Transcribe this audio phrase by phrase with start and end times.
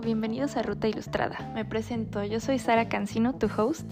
[0.00, 1.50] bienvenidos a Ruta Ilustrada.
[1.54, 3.90] Me presento, yo soy Sara Cancino, tu host.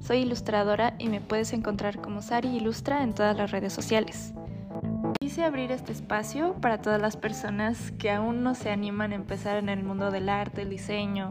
[0.00, 4.34] Soy ilustradora y me puedes encontrar como Sari Ilustra en todas las redes sociales.
[5.18, 9.56] Quise abrir este espacio para todas las personas que aún no se animan a empezar
[9.56, 11.30] en el mundo del arte, el diseño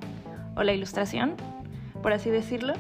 [0.55, 1.35] o la ilustración,
[2.01, 2.73] por así decirlo.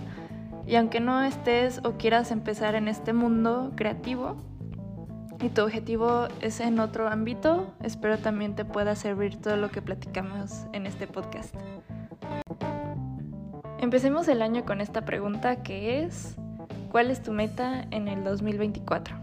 [0.65, 4.35] Y aunque no estés o quieras empezar en este mundo creativo,
[5.41, 9.81] y tu objetivo es en otro ámbito, espero también te pueda servir todo lo que
[9.81, 11.53] platicamos en este podcast.
[13.79, 16.35] Empecemos el año con esta pregunta que es,
[16.89, 19.15] ¿cuál es tu meta en el 2024?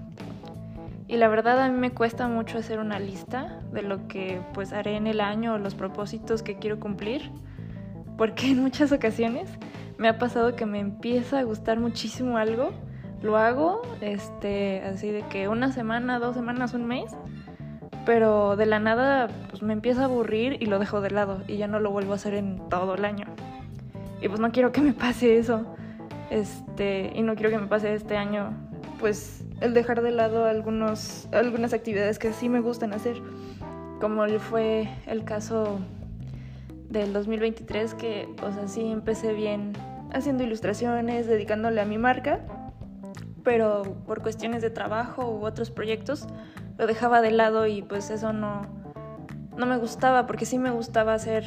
[1.08, 4.72] Y la verdad a mí me cuesta mucho hacer una lista de lo que pues
[4.72, 7.30] haré en el año o los propósitos que quiero cumplir,
[8.16, 9.50] porque en muchas ocasiones
[9.98, 12.72] me ha pasado que me empieza a gustar muchísimo algo
[13.22, 17.12] lo hago, este, así de que una semana, dos semanas, un mes,
[18.04, 21.56] pero de la nada pues me empieza a aburrir y lo dejo de lado y
[21.56, 23.26] ya no lo vuelvo a hacer en todo el año.
[24.20, 25.64] Y pues no quiero que me pase eso,
[26.30, 28.52] este, y no quiero que me pase este año,
[28.98, 33.16] pues el dejar de lado algunos, algunas actividades que sí me gustan hacer,
[34.00, 35.78] como fue el caso
[36.88, 39.72] del 2023 que, o sea, empecé bien
[40.12, 42.40] haciendo ilustraciones, dedicándole a mi marca
[43.44, 46.26] pero por cuestiones de trabajo u otros proyectos
[46.78, 48.66] lo dejaba de lado y pues eso no,
[49.56, 51.44] no me gustaba porque sí me gustaba hacer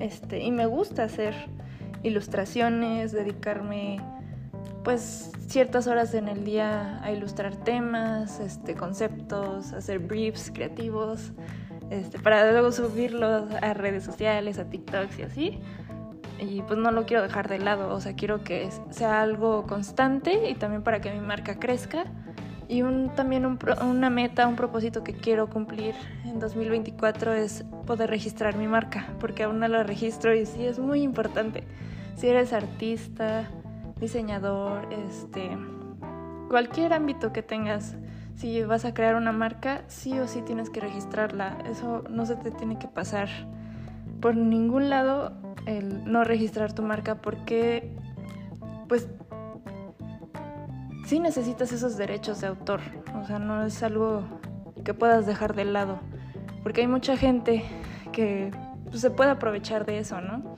[0.00, 1.34] este y me gusta hacer
[2.02, 4.00] ilustraciones, dedicarme
[4.84, 11.32] pues ciertas horas en el día a ilustrar temas, este conceptos, hacer briefs creativos,
[11.90, 15.60] este para luego subirlos a redes sociales, a TikToks y así
[16.38, 20.50] y pues no lo quiero dejar de lado, o sea, quiero que sea algo constante
[20.50, 22.04] y también para que mi marca crezca.
[22.68, 23.46] Y un, también
[23.80, 25.94] una meta, un propósito que quiero cumplir
[26.26, 30.78] en 2024 es poder registrar mi marca, porque aún no lo registro y sí es
[30.78, 31.64] muy importante.
[32.14, 33.48] Si eres artista,
[33.98, 35.56] diseñador, este,
[36.50, 37.96] cualquier ámbito que tengas,
[38.36, 41.56] si vas a crear una marca, sí o sí tienes que registrarla.
[41.70, 43.28] Eso no se te tiene que pasar
[44.20, 45.32] por ningún lado
[45.68, 47.94] el no registrar tu marca porque
[48.88, 49.06] pues
[51.06, 52.80] sí necesitas esos derechos de autor,
[53.20, 54.22] o sea, no es algo
[54.82, 55.98] que puedas dejar de lado,
[56.62, 57.64] porque hay mucha gente
[58.12, 58.50] que
[58.88, 60.56] pues, se puede aprovechar de eso, ¿no?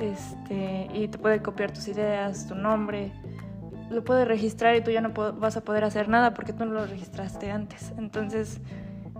[0.00, 3.12] Este, y te puede copiar tus ideas, tu nombre,
[3.90, 6.72] lo puede registrar y tú ya no vas a poder hacer nada porque tú no
[6.72, 7.92] lo registraste antes.
[7.98, 8.60] Entonces,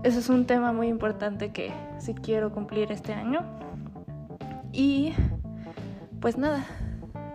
[0.03, 3.41] eso es un tema muy importante que sí quiero cumplir este año.
[4.73, 5.13] Y
[6.19, 6.65] pues nada,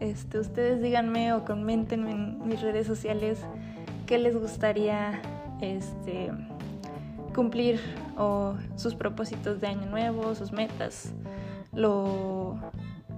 [0.00, 3.40] este, ustedes díganme o comenten en mis redes sociales
[4.06, 5.20] qué les gustaría
[5.60, 6.30] este,
[7.34, 7.80] cumplir
[8.16, 11.12] o sus propósitos de año nuevo, sus metas,
[11.72, 12.56] lo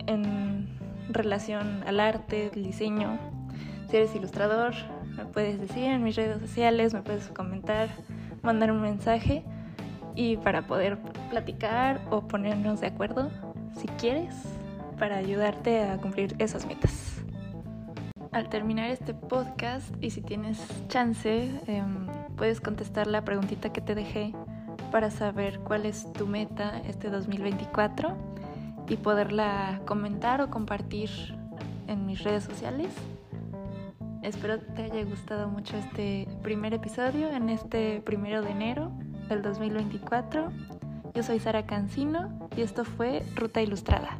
[0.07, 0.69] en
[1.11, 3.19] relación al arte, el diseño.
[3.89, 4.75] Si eres ilustrador,
[5.17, 7.89] me puedes decir en mis redes sociales, me puedes comentar,
[8.43, 9.45] mandar un mensaje
[10.15, 10.99] y para poder
[11.31, 13.31] platicar o ponernos de acuerdo
[13.77, 14.35] si quieres,
[14.99, 17.23] para ayudarte a cumplir esas metas.
[18.33, 23.95] Al terminar este podcast, y si tienes chance, em, puedes contestar la preguntita que te
[23.95, 24.35] dejé
[24.91, 28.17] para saber cuál es tu meta este 2024
[28.89, 31.11] y poderla comentar o compartir
[31.87, 32.89] en mis redes sociales.
[34.23, 38.91] Espero te haya gustado mucho este primer episodio en este primero de enero
[39.29, 40.51] del 2024
[41.19, 44.19] yo soy Sara Cancino y esto fue Ruta Ilustrada.